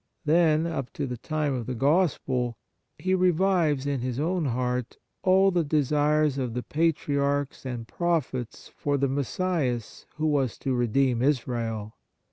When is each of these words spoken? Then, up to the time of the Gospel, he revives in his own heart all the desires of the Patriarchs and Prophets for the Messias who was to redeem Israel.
Then, 0.25 0.65
up 0.65 0.91
to 0.93 1.05
the 1.05 1.15
time 1.15 1.53
of 1.53 1.67
the 1.67 1.75
Gospel, 1.75 2.57
he 2.97 3.13
revives 3.13 3.85
in 3.85 4.01
his 4.01 4.19
own 4.19 4.45
heart 4.45 4.97
all 5.21 5.51
the 5.51 5.63
desires 5.63 6.39
of 6.39 6.55
the 6.55 6.63
Patriarchs 6.63 7.67
and 7.67 7.87
Prophets 7.87 8.67
for 8.75 8.97
the 8.97 9.07
Messias 9.07 10.07
who 10.15 10.25
was 10.25 10.57
to 10.57 10.73
redeem 10.73 11.21
Israel. 11.21 11.93